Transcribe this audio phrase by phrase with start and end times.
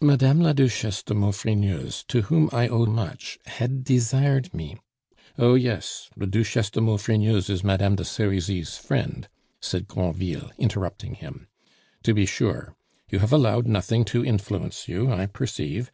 [0.00, 4.78] "Madame la Duchesse de Maufrigneuse, to whom I owe much, had desired me..."
[5.38, 9.28] "Oh yes, the Duchesse de Maufrigneuse is Madame de Serizy's friend,"
[9.60, 11.46] said Granville, interrupting him.
[12.02, 12.74] "To be sure.
[13.08, 15.92] You have allowed nothing to influence you, I perceive.